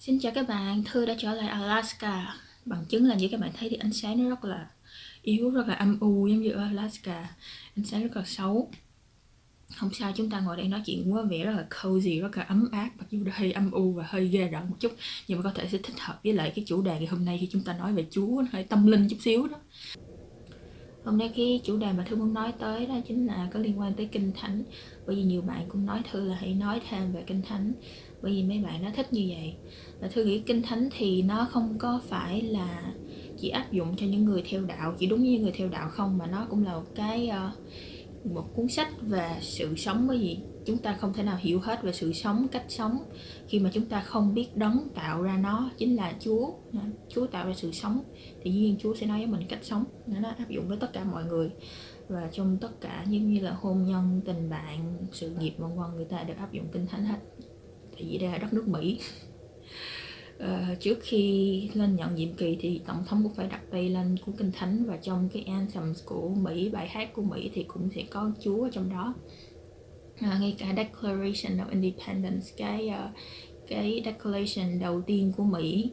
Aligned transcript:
Xin 0.00 0.18
chào 0.18 0.32
các 0.34 0.48
bạn, 0.48 0.82
Thư 0.84 1.06
đã 1.06 1.14
trở 1.18 1.34
lại 1.34 1.48
Alaska. 1.48 2.34
Bằng 2.64 2.84
chứng 2.88 3.04
là 3.04 3.14
như 3.14 3.28
các 3.30 3.40
bạn 3.40 3.50
thấy 3.58 3.68
thì 3.68 3.76
ánh 3.76 3.92
sáng 3.92 4.22
nó 4.22 4.28
rất 4.30 4.44
là 4.44 4.70
yếu, 5.22 5.50
rất 5.50 5.66
là 5.66 5.74
âm 5.74 6.00
u 6.00 6.26
giống 6.26 6.42
như 6.42 6.50
ở 6.50 6.62
Alaska. 6.62 7.28
Ánh 7.76 7.84
sáng 7.84 8.02
rất 8.02 8.16
là 8.16 8.22
xấu. 8.26 8.70
Không 9.76 9.90
sao, 9.92 10.12
chúng 10.16 10.30
ta 10.30 10.40
ngồi 10.40 10.56
đây 10.56 10.68
nói 10.68 10.82
chuyện 10.86 11.14
quá 11.14 11.22
vẻ 11.22 11.44
rất 11.44 11.52
là 11.52 11.66
cozy, 11.70 12.22
rất 12.22 12.36
là 12.36 12.42
ấm 12.42 12.68
áp 12.72 12.90
Mặc 12.98 13.06
dù 13.10 13.24
hơi 13.32 13.52
âm 13.52 13.70
u 13.70 13.92
và 13.92 14.04
hơi 14.08 14.28
ghê 14.28 14.48
rợn 14.48 14.70
một 14.70 14.76
chút 14.80 14.92
Nhưng 15.28 15.38
mà 15.38 15.42
có 15.42 15.52
thể 15.54 15.68
sẽ 15.72 15.78
thích 15.78 16.00
hợp 16.00 16.20
với 16.24 16.32
lại 16.32 16.52
cái 16.56 16.64
chủ 16.68 16.82
đề 16.82 16.98
ngày 16.98 17.06
hôm 17.06 17.24
nay 17.24 17.38
khi 17.40 17.48
chúng 17.52 17.62
ta 17.62 17.72
nói 17.72 17.92
về 17.92 18.06
Chúa 18.10 18.42
Hơi 18.52 18.64
tâm 18.64 18.86
linh 18.86 19.08
chút 19.08 19.16
xíu 19.20 19.48
đó. 19.48 19.58
Hôm 21.04 21.18
nay 21.18 21.32
cái 21.36 21.60
chủ 21.64 21.76
đề 21.76 21.92
mà 21.92 22.04
Thư 22.08 22.16
muốn 22.16 22.34
nói 22.34 22.52
tới 22.58 22.86
đó 22.86 22.94
chính 23.08 23.26
là 23.26 23.48
có 23.52 23.60
liên 23.60 23.80
quan 23.80 23.94
tới 23.94 24.08
Kinh 24.12 24.32
Thánh. 24.40 24.62
Bởi 25.06 25.16
vì 25.16 25.22
nhiều 25.22 25.42
bạn 25.42 25.64
cũng 25.68 25.86
nói 25.86 26.02
Thư 26.10 26.24
là 26.24 26.36
hãy 26.40 26.54
nói 26.54 26.80
thêm 26.90 27.12
về 27.12 27.22
Kinh 27.26 27.42
Thánh. 27.42 27.72
Bởi 28.22 28.32
vì 28.32 28.42
mấy 28.42 28.58
bạn 28.58 28.82
nó 28.82 28.90
thích 28.96 29.12
như 29.12 29.26
vậy. 29.28 29.54
Và 30.00 30.08
Thư 30.08 30.24
nghĩ 30.24 30.40
Kinh 30.40 30.62
Thánh 30.62 30.88
thì 30.98 31.22
nó 31.22 31.48
không 31.50 31.78
có 31.78 32.00
phải 32.08 32.42
là 32.42 32.92
chỉ 33.38 33.48
áp 33.48 33.72
dụng 33.72 33.96
cho 33.96 34.06
những 34.06 34.24
người 34.24 34.42
theo 34.50 34.64
đạo, 34.64 34.94
Chỉ 34.98 35.06
đúng 35.06 35.22
như 35.22 35.38
người 35.38 35.52
theo 35.52 35.68
đạo 35.68 35.88
không, 35.88 36.18
Mà 36.18 36.26
nó 36.26 36.46
cũng 36.50 36.64
là 36.64 36.74
một 36.74 36.86
cái 36.94 37.28
ờ, 37.28 37.50
một 38.24 38.44
cuốn 38.54 38.68
sách 38.68 38.88
về 39.00 39.36
sự 39.40 39.76
sống. 39.76 40.06
Bởi 40.08 40.18
vì 40.18 40.38
chúng 40.64 40.78
ta 40.78 40.96
không 41.00 41.12
thể 41.12 41.22
nào 41.22 41.36
hiểu 41.40 41.60
hết 41.60 41.82
về 41.82 41.92
sự 41.92 42.12
sống, 42.12 42.48
cách 42.48 42.64
sống 42.68 42.98
khi 43.48 43.58
mà 43.58 43.70
chúng 43.72 43.84
ta 43.84 44.00
không 44.00 44.34
biết 44.34 44.56
đấng 44.56 44.88
tạo 44.94 45.22
ra 45.22 45.38
nó, 45.42 45.70
chính 45.76 45.96
là 45.96 46.12
chúa. 46.20 46.50
Ờ, 46.72 46.80
chúa 47.08 47.26
tạo 47.26 47.46
ra 47.46 47.52
sự 47.56 47.72
sống 47.72 48.04
thì 48.42 48.50
dĩ 48.50 48.60
nhiên 48.60 48.76
chúa 48.80 48.94
sẽ 48.94 49.06
nói 49.06 49.18
với 49.18 49.26
mình 49.26 49.46
cách 49.48 49.64
sống. 49.64 49.84
Nó 50.06 50.28
áp 50.28 50.50
dụng 50.50 50.68
với 50.68 50.76
tất 50.76 50.92
cả 50.92 51.04
mọi 51.04 51.24
người. 51.24 51.50
Và 52.08 52.28
trong 52.32 52.58
tất 52.60 52.80
cả, 52.80 53.04
giống 53.08 53.32
như 53.32 53.40
là 53.40 53.50
hôn 53.50 53.84
nhân, 53.84 54.20
tình 54.24 54.50
bạn, 54.50 54.96
sự 55.12 55.30
nghiệp, 55.30 55.52
vân 55.58 55.70
vân, 55.76 55.96
người 55.96 56.04
ta 56.04 56.22
đều 56.22 56.36
áp 56.36 56.52
dụng 56.52 56.68
kinh 56.72 56.86
thánh 56.86 57.04
hết 57.04 57.18
tại 57.98 58.08
vì 58.10 58.18
đây 58.18 58.30
là 58.30 58.38
đất 58.38 58.52
nước 58.52 58.68
mỹ. 58.68 59.00
Uh, 60.44 60.80
trước 60.80 60.98
khi 61.02 61.70
lên 61.74 61.96
nhận 61.96 62.14
nhiệm 62.14 62.32
kỳ 62.32 62.56
thì 62.60 62.80
tổng 62.86 63.04
thống 63.06 63.22
cũng 63.22 63.34
phải 63.34 63.48
đặt 63.48 63.60
tay 63.70 63.90
lên 63.90 64.16
cuốn 64.26 64.36
kinh 64.36 64.52
thánh 64.52 64.84
và 64.86 64.96
trong 64.96 65.28
cái 65.32 65.42
anthem 65.42 65.94
của 66.04 66.28
mỹ 66.28 66.68
bài 66.68 66.88
hát 66.88 67.12
của 67.12 67.22
mỹ 67.22 67.50
thì 67.54 67.62
cũng 67.62 67.88
sẽ 67.94 68.02
có 68.10 68.30
chúa 68.40 68.62
ở 68.62 68.70
trong 68.72 68.90
đó. 68.90 69.14
À, 70.20 70.38
ngay 70.40 70.56
cả 70.58 70.74
Declaration 70.76 71.58
of 71.58 71.70
Independence 71.70 72.46
cái 72.56 72.88
uh, 72.88 73.10
cái 73.68 74.02
declaration 74.04 74.78
đầu 74.80 75.00
tiên 75.00 75.32
của 75.36 75.44
Mỹ 75.44 75.90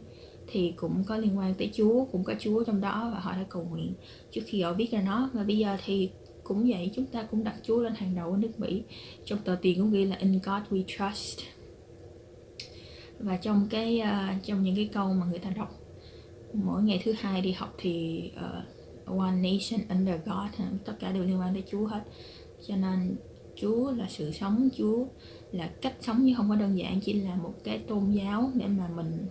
thì 0.48 0.74
cũng 0.76 1.04
có 1.04 1.18
liên 1.18 1.38
quan 1.38 1.54
tới 1.54 1.70
Chúa 1.74 2.06
cũng 2.12 2.24
có 2.24 2.34
Chúa 2.40 2.64
trong 2.64 2.82
đó 2.82 3.12
và 3.14 3.20
họ 3.20 3.32
đã 3.32 3.46
cầu 3.50 3.68
nguyện. 3.70 3.94
Trước 4.32 4.42
khi 4.46 4.62
họ 4.62 4.74
viết 4.74 4.92
ra 4.92 5.02
nó 5.02 5.30
và 5.34 5.44
bây 5.44 5.58
giờ 5.58 5.78
thì 5.86 6.10
cũng 6.44 6.70
vậy 6.70 6.92
chúng 6.96 7.06
ta 7.06 7.24
cũng 7.24 7.44
đặt 7.44 7.56
Chúa 7.64 7.80
lên 7.80 7.94
hàng 7.96 8.16
đầu 8.16 8.32
ở 8.32 8.38
nước 8.38 8.60
Mỹ. 8.60 8.84
Trong 9.26 9.40
tờ 9.40 9.58
tiền 9.62 9.80
cũng 9.80 9.92
ghi 9.92 10.06
là 10.06 10.16
In 10.16 10.32
God 10.32 10.62
We 10.70 10.84
Trust 10.88 11.40
và 13.20 13.38
trong 13.38 13.68
cái 13.70 14.02
uh, 14.02 14.44
trong 14.44 14.64
những 14.64 14.76
cái 14.76 14.90
câu 14.94 15.14
mà 15.14 15.26
người 15.26 15.40
ta 15.40 15.50
đọc 15.50 15.80
mỗi 16.54 16.84
ngày 16.84 17.02
thứ 17.04 17.14
hai 17.20 17.42
đi 17.42 17.52
học 17.52 17.74
thì 17.78 18.24
uh, 18.36 19.20
One 19.20 19.36
Nation 19.36 19.88
Under 19.90 20.16
God 20.26 20.68
tất 20.86 20.94
cả 21.00 21.12
đều 21.12 21.24
liên 21.24 21.40
quan 21.40 21.54
tới 21.54 21.64
Chúa 21.72 21.86
hết. 21.86 22.02
Cho 22.68 22.76
nên 22.76 23.16
Chúa 23.56 23.92
là 23.92 24.08
sự 24.10 24.32
sống 24.32 24.70
Chúa 24.78 25.06
là 25.52 25.70
cách 25.82 25.96
sống 26.02 26.26
chứ 26.28 26.34
không 26.38 26.50
có 26.50 26.56
đơn 26.56 26.78
giản 26.78 27.00
chỉ 27.02 27.14
là 27.14 27.36
một 27.36 27.54
cái 27.64 27.80
tôn 27.80 28.12
giáo 28.12 28.52
để 28.54 28.68
mà 28.68 28.88
mình 28.96 29.28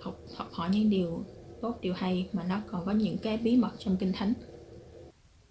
học 0.00 0.20
học 0.36 0.48
hỏi 0.52 0.68
những 0.72 0.90
điều 0.90 1.24
tốt 1.60 1.78
điều 1.80 1.94
hay 1.94 2.28
mà 2.32 2.44
nó 2.48 2.60
còn 2.70 2.86
có 2.86 2.92
những 2.92 3.18
cái 3.18 3.36
bí 3.36 3.56
mật 3.56 3.72
trong 3.78 3.96
kinh 3.96 4.12
thánh 4.12 4.32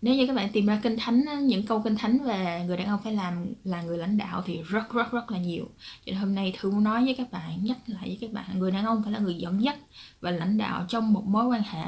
nếu 0.06 0.16
như 0.16 0.28
các 0.28 0.36
bạn 0.36 0.50
tìm 0.54 0.66
ra 0.66 0.80
kinh 0.84 0.98
thánh 0.98 1.48
những 1.48 1.66
câu 1.66 1.82
kinh 1.82 1.96
thánh 1.96 2.20
về 2.20 2.64
người 2.68 2.78
đàn 2.78 2.88
ông 2.88 3.00
phải 3.04 3.14
làm, 3.14 3.46
là 3.64 3.82
người 3.82 3.98
lãnh 3.98 4.18
đạo 4.18 4.44
thì 4.46 4.62
rất 4.64 4.94
rất 4.94 5.12
rất 5.12 5.32
là 5.32 5.38
nhiều. 5.38 5.66
Cho 6.06 6.12
nên 6.12 6.16
hôm 6.16 6.36
nay 6.36 6.54
thư 6.60 6.72
muốn 6.72 6.84
nói 6.84 7.06
với 7.06 7.16
các 7.16 7.32
bạn, 7.32 7.64
nhắc 7.64 7.78
lại 7.88 8.04
với 8.04 8.18
các 8.22 8.32
bạn, 8.32 8.60
người 8.60 8.72
đàn 8.72 8.86
ông 8.86 9.04
phải 9.04 9.14
là 9.14 9.20
người 9.20 9.36
dẫn 9.36 9.64
dắt 9.64 9.78
và 10.22 10.32
lãnh 10.32 10.58
đạo 10.58 10.86
trong 10.90 11.14
một 11.14 11.24
mối 11.26 11.46
quan 11.46 11.62
hệ, 11.64 11.84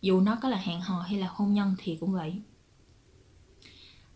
dù 0.00 0.20
nó 0.20 0.38
có 0.42 0.48
là 0.48 0.56
hẹn 0.56 0.80
hò 0.80 1.00
hay 1.00 1.18
là 1.18 1.26
hôn 1.30 1.54
nhân 1.54 1.74
thì 1.78 1.96
cũng 2.00 2.12
vậy 2.12 2.34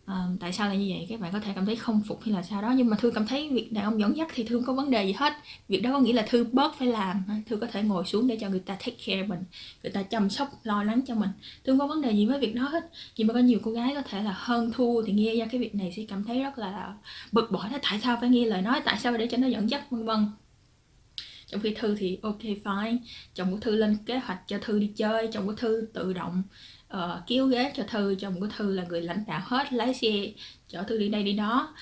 à, 0.06 0.26
tại 0.40 0.52
sao 0.52 0.68
là 0.68 0.74
như 0.74 0.86
vậy? 0.88 1.06
Các 1.08 1.20
bạn 1.20 1.32
có 1.32 1.40
thể 1.40 1.52
cảm 1.54 1.66
thấy 1.66 1.76
không 1.76 2.02
phục 2.06 2.22
hay 2.22 2.34
là 2.34 2.42
sao 2.42 2.62
đó? 2.62 2.74
Nhưng 2.76 2.90
mà 2.90 2.96
thư 2.96 3.10
cảm 3.10 3.26
thấy 3.26 3.48
việc 3.48 3.72
đàn 3.72 3.84
ông 3.84 4.00
dẫn 4.00 4.16
dắt 4.16 4.28
thì 4.34 4.44
thư 4.44 4.56
không 4.56 4.66
có 4.66 4.72
vấn 4.72 4.90
đề 4.90 5.04
gì 5.04 5.12
hết. 5.12 5.32
Việc 5.68 5.80
đó 5.80 5.92
có 5.92 5.98
nghĩa 5.98 6.12
là 6.12 6.26
thư 6.28 6.44
bớt 6.52 6.78
phải 6.78 6.88
làm 6.88 7.24
thư 7.46 7.56
có 7.56 7.66
thể 7.66 7.82
ngồi 7.82 8.04
xuống 8.04 8.26
để 8.26 8.38
cho 8.40 8.48
người 8.48 8.60
ta 8.60 8.74
take 8.74 8.96
care 9.06 9.22
mình 9.22 9.40
người 9.82 9.92
ta 9.92 10.02
chăm 10.02 10.30
sóc 10.30 10.48
lo 10.62 10.82
lắng 10.82 11.00
cho 11.06 11.14
mình. 11.14 11.30
Thư 11.64 11.72
không 11.72 11.78
có 11.78 11.86
vấn 11.86 12.02
đề 12.02 12.12
gì 12.12 12.26
với 12.26 12.40
việc 12.40 12.54
đó 12.54 12.62
hết. 12.62 12.90
Nhưng 13.16 13.26
mà 13.26 13.34
có 13.34 13.40
nhiều 13.40 13.58
cô 13.62 13.70
gái 13.70 13.92
có 13.94 14.02
thể 14.02 14.22
là 14.22 14.34
hơn 14.38 14.72
thua 14.74 15.02
thì 15.02 15.12
nghe 15.12 15.36
ra 15.36 15.46
cái 15.46 15.60
việc 15.60 15.74
này 15.74 15.92
sẽ 15.96 16.02
cảm 16.08 16.24
thấy 16.24 16.42
rất 16.42 16.58
là 16.58 16.94
bực 17.32 17.50
bội 17.50 17.64
là 17.72 17.78
tại 17.82 18.00
sao 18.02 18.16
phải 18.20 18.28
nghe 18.28 18.46
lời 18.46 18.62
nói? 18.62 18.80
Tại 18.84 18.98
sao 18.98 19.16
để 19.16 19.26
cho 19.26 19.36
nó 19.36 19.46
dẫn 19.46 19.70
dắt 19.70 19.90
vân 19.90 20.04
vân? 20.04 20.26
Trong 21.46 21.60
khi 21.60 21.74
thư 21.74 21.94
thì 21.98 22.18
ok 22.22 22.40
fine. 22.40 22.98
Chồng 23.34 23.50
của 23.50 23.60
thư 23.60 23.76
lên 23.76 23.96
kế 24.06 24.18
hoạch 24.18 24.42
cho 24.46 24.58
thư 24.62 24.78
đi 24.78 24.92
chơi. 24.96 25.28
Chồng 25.32 25.46
của 25.46 25.54
thư 25.54 25.88
tự 25.92 26.12
động 26.12 26.42
uh, 26.94 27.00
kéo 27.26 27.46
ghế 27.46 27.72
cho 27.76 27.82
thư. 27.88 28.14
Chồng 28.14 28.40
của 28.40 28.48
thư 28.56 28.72
là 28.72 28.84
người 28.84 29.02
lãnh 29.02 29.24
đạo 29.26 29.42
hết 29.44 29.72
lái 29.72 29.94
xe 29.94 30.32
chở 30.68 30.82
thư 30.82 30.98
đi 30.98 31.08
đây 31.08 31.22
đi 31.22 31.32
đó. 31.32 31.74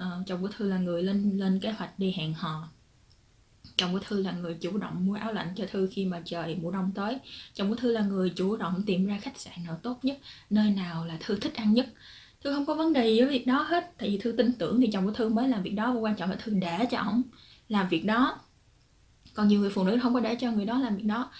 Uh, 0.00 0.26
chồng 0.26 0.42
của 0.42 0.48
thư 0.48 0.68
là 0.68 0.78
người 0.78 1.02
lên 1.02 1.38
lên 1.38 1.60
kế 1.60 1.70
hoạch 1.70 1.98
đi 1.98 2.14
hẹn 2.16 2.34
hò. 2.34 2.68
Chồng 3.76 3.92
của 3.92 3.98
thư 3.98 4.22
là 4.22 4.32
người 4.32 4.54
chủ 4.54 4.78
động 4.78 5.06
mua 5.06 5.14
áo 5.14 5.32
lạnh 5.32 5.48
cho 5.56 5.64
thư 5.70 5.88
khi 5.92 6.06
mà 6.06 6.22
trời 6.24 6.56
mùa 6.62 6.70
đông 6.70 6.92
tới. 6.94 7.18
Chồng 7.54 7.68
của 7.68 7.74
thư 7.74 7.92
là 7.92 8.00
người 8.00 8.30
chủ 8.30 8.56
động 8.56 8.82
tìm 8.86 9.06
ra 9.06 9.18
khách 9.22 9.40
sạn 9.40 9.64
nào 9.64 9.78
tốt 9.82 9.98
nhất 10.02 10.18
nơi 10.50 10.70
nào 10.70 11.06
là 11.06 11.16
thư 11.20 11.36
thích 11.36 11.54
ăn 11.54 11.74
nhất. 11.74 11.86
Thư 12.44 12.54
không 12.54 12.66
có 12.66 12.74
vấn 12.74 12.92
đề 12.92 13.06
gì 13.08 13.20
với 13.20 13.30
việc 13.30 13.46
đó 13.46 13.62
hết 13.62 13.90
tại 13.98 14.08
vì 14.08 14.18
thư 14.18 14.32
tin 14.32 14.52
tưởng 14.52 14.80
thì 14.80 14.90
chồng 14.92 15.04
của 15.04 15.12
thư 15.12 15.28
mới 15.28 15.48
làm 15.48 15.62
việc 15.62 15.70
đó. 15.70 15.92
Và 15.92 16.00
quan 16.00 16.16
trọng 16.16 16.30
là 16.30 16.36
thư 16.36 16.52
để 16.52 16.86
cho 16.90 16.98
ổng 16.98 17.22
làm 17.68 17.88
việc 17.88 18.04
đó 18.04 18.40
còn 19.34 19.48
nhiều 19.48 19.60
người 19.60 19.70
phụ 19.70 19.84
nữ 19.84 19.98
không 20.02 20.14
có 20.14 20.20
để 20.20 20.34
cho 20.34 20.52
người 20.52 20.64
đó 20.64 20.78
làm 20.78 20.96
việc 20.96 21.04
đó. 21.04 21.30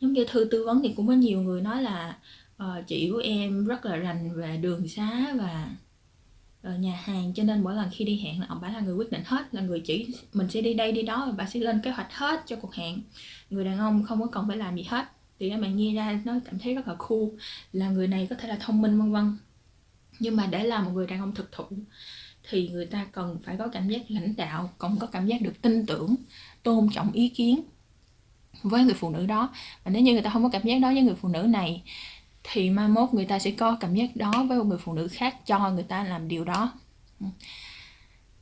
Giống 0.00 0.12
như 0.12 0.24
thư 0.28 0.44
tư 0.50 0.64
vấn 0.66 0.82
thì 0.82 0.92
cũng 0.96 1.06
có 1.06 1.12
nhiều 1.12 1.42
người 1.42 1.60
nói 1.60 1.82
là 1.82 2.16
uh, 2.62 2.86
chị 2.86 3.10
của 3.12 3.18
em 3.24 3.66
rất 3.66 3.84
là 3.84 3.96
rành 3.96 4.30
về 4.34 4.56
đường 4.56 4.88
xá 4.88 5.34
và 5.38 5.68
uh, 6.68 6.80
nhà 6.80 7.00
hàng 7.04 7.32
cho 7.34 7.42
nên 7.42 7.62
mỗi 7.62 7.74
lần 7.74 7.88
khi 7.92 8.04
đi 8.04 8.18
hẹn 8.18 8.40
là 8.40 8.46
ông 8.48 8.58
bà 8.62 8.68
là 8.68 8.80
người 8.80 8.94
quyết 8.94 9.10
định 9.10 9.22
hết 9.24 9.54
là 9.54 9.62
người 9.62 9.80
chỉ 9.80 10.14
mình 10.32 10.50
sẽ 10.50 10.60
đi 10.60 10.74
đây 10.74 10.92
đi 10.92 11.02
đó 11.02 11.24
và 11.26 11.32
bà 11.32 11.46
sẽ 11.46 11.60
lên 11.60 11.80
kế 11.84 11.90
hoạch 11.90 12.12
hết 12.12 12.42
cho 12.46 12.56
cuộc 12.56 12.74
hẹn. 12.74 13.02
Người 13.50 13.64
đàn 13.64 13.78
ông 13.78 14.04
không 14.04 14.20
có 14.20 14.26
cần 14.26 14.48
phải 14.48 14.56
làm 14.56 14.76
gì 14.76 14.82
hết. 14.82 15.04
Thì 15.38 15.50
các 15.50 15.60
bạn 15.60 15.76
nghe 15.76 15.94
ra 15.94 16.20
nó 16.24 16.32
cảm 16.44 16.58
thấy 16.58 16.74
rất 16.74 16.88
là 16.88 16.94
cool 16.98 17.28
là 17.72 17.88
người 17.88 18.08
này 18.08 18.26
có 18.30 18.36
thể 18.36 18.48
là 18.48 18.56
thông 18.60 18.82
minh 18.82 18.98
vân 18.98 19.12
vân. 19.12 19.38
Nhưng 20.18 20.36
mà 20.36 20.46
để 20.46 20.64
làm 20.64 20.84
một 20.84 20.90
người 20.94 21.06
đàn 21.06 21.20
ông 21.20 21.34
thực 21.34 21.52
thụ 21.52 21.64
thì 22.50 22.68
người 22.68 22.86
ta 22.86 23.06
cần 23.12 23.38
phải 23.44 23.56
có 23.56 23.68
cảm 23.68 23.88
giác 23.88 24.00
lãnh 24.08 24.36
đạo 24.36 24.70
còn 24.78 24.98
có 24.98 25.06
cảm 25.06 25.26
giác 25.26 25.42
được 25.42 25.62
tin 25.62 25.86
tưởng 25.86 26.14
tôn 26.62 26.88
trọng 26.92 27.12
ý 27.12 27.28
kiến 27.28 27.62
với 28.62 28.84
người 28.84 28.94
phụ 28.94 29.10
nữ 29.10 29.26
đó. 29.26 29.48
Và 29.84 29.90
nếu 29.90 30.02
như 30.02 30.12
người 30.12 30.22
ta 30.22 30.30
không 30.30 30.42
có 30.42 30.48
cảm 30.48 30.62
giác 30.62 30.78
đó 30.78 30.92
với 30.92 31.02
người 31.02 31.14
phụ 31.14 31.28
nữ 31.28 31.42
này 31.42 31.82
thì 32.44 32.70
mai 32.70 32.88
mốt 32.88 33.14
người 33.14 33.24
ta 33.24 33.38
sẽ 33.38 33.50
có 33.50 33.76
cảm 33.80 33.94
giác 33.94 34.16
đó 34.16 34.32
với 34.48 34.58
một 34.58 34.64
người 34.64 34.78
phụ 34.78 34.92
nữ 34.94 35.08
khác 35.08 35.46
cho 35.46 35.70
người 35.70 35.84
ta 35.84 36.04
làm 36.04 36.28
điều 36.28 36.44
đó. 36.44 36.72
Ừ. 37.20 37.26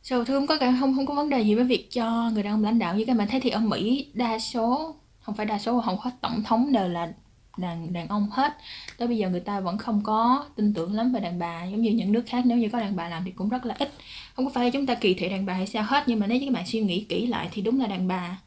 So, 0.03 0.25
thương 0.25 0.47
có 0.47 0.56
cả 0.59 0.77
không 0.81 0.97
không 0.97 1.06
có 1.06 1.15
vấn 1.15 1.31
đề 1.31 1.41
gì 1.41 1.55
với 1.55 1.65
việc 1.65 1.89
cho 1.91 2.31
người 2.34 2.43
đàn 2.43 2.53
ông 2.53 2.65
lãnh 2.65 2.78
đạo 2.78 2.94
như 2.97 3.05
các 3.05 3.16
bạn 3.16 3.28
thấy 3.28 3.41
thì 3.41 3.50
ở 3.50 3.60
Mỹ 3.60 4.10
đa 4.15 4.39
số 4.39 4.94
không 5.21 5.34
phải 5.34 5.47
đa 5.47 5.59
số 5.59 5.81
hầu 5.81 5.97
hết 5.97 6.10
tổng 6.21 6.43
thống 6.43 6.72
đều 6.72 6.89
là 6.89 7.12
đàn 7.56 7.93
đàn 7.93 8.09
ông 8.09 8.31
hết. 8.31 8.53
Tới 8.99 9.09
bây 9.09 9.16
giờ 9.16 9.28
người 9.31 9.41
ta 9.41 9.61
vẫn 9.61 9.78
không 9.78 10.03
có 10.03 10.47
tin 10.56 10.75
tưởng 10.75 10.94
lắm 10.94 11.12
về 11.12 11.21
đàn 11.21 11.38
bà. 11.38 11.65
Giống 11.65 11.83
như 11.83 11.91
những 11.91 12.12
nước 12.12 12.22
khác, 12.27 12.47
nếu 12.47 12.59
như 12.59 12.69
có 12.69 12.81
đàn 12.81 12.97
bà 12.97 13.09
làm 13.09 13.25
thì 13.25 13.31
cũng 13.31 13.49
rất 13.49 13.66
là 13.66 13.75
ít. 13.78 13.93
Không 14.34 14.44
có 14.44 14.50
phải 14.55 14.71
chúng 14.71 14.87
ta 14.87 14.94
kỳ 14.94 15.15
thị 15.15 15.28
đàn 15.28 15.47
bà 15.47 15.55
hay 15.55 15.66
sao 15.66 15.83
hết, 15.83 16.05
nhưng 16.06 16.19
mà 16.19 16.27
nếu 16.27 16.39
như 16.39 16.47
các 16.47 16.55
bạn 16.55 16.66
suy 16.66 16.81
nghĩ 16.81 17.05
kỹ 17.09 17.27
lại 17.27 17.49
thì 17.53 17.62
đúng 17.62 17.81
là 17.81 17.87
đàn 17.87 18.09
bà 18.09 18.39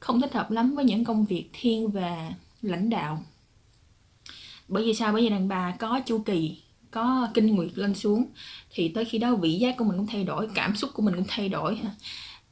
không 0.00 0.20
thích 0.20 0.32
hợp 0.32 0.50
lắm 0.50 0.74
với 0.74 0.84
những 0.84 1.04
công 1.04 1.24
việc 1.24 1.50
thiên 1.52 1.90
về 1.90 2.30
lãnh 2.62 2.90
đạo. 2.90 3.22
Bởi 4.68 4.84
vì 4.84 4.94
sao? 4.94 5.12
Bởi 5.12 5.22
vì 5.22 5.28
đàn 5.28 5.48
bà 5.48 5.70
có 5.78 6.00
chu 6.06 6.18
kỳ, 6.18 6.62
có 6.90 7.28
kinh 7.34 7.54
nguyệt 7.54 7.70
lên 7.74 7.94
xuống, 7.94 8.26
thì 8.70 8.88
tới 8.88 9.04
khi 9.04 9.18
đó 9.18 9.34
vị 9.34 9.52
giác 9.52 9.76
của 9.78 9.84
mình 9.84 9.96
cũng 9.96 10.06
thay 10.06 10.24
đổi, 10.24 10.48
cảm 10.54 10.76
xúc 10.76 10.90
của 10.94 11.02
mình 11.02 11.14
cũng 11.14 11.24
thay 11.28 11.48
đổi 11.48 11.78